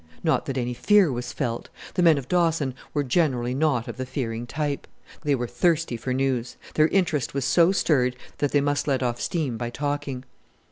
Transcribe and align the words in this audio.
Not 0.23 0.47
that 0.47 0.57
any 0.57 0.73
fear 0.73 1.11
was 1.11 1.31
felt. 1.31 1.69
The 1.93 2.01
men 2.01 2.17
of 2.17 2.27
Dawson 2.27 2.73
were 2.91 3.03
generally 3.03 3.53
not 3.53 3.87
of 3.87 3.97
the 3.97 4.05
fearing 4.07 4.47
type. 4.47 4.87
They 5.21 5.35
were 5.35 5.45
thirsty 5.45 5.95
for 5.95 6.11
news; 6.11 6.57
their 6.73 6.87
interest 6.87 7.35
was 7.35 7.45
so 7.45 7.71
stirred 7.71 8.15
that 8.39 8.51
they 8.51 8.61
must 8.61 8.87
let 8.87 9.03
off 9.03 9.21
steam 9.21 9.57
by 9.57 9.69
talking. 9.69 10.25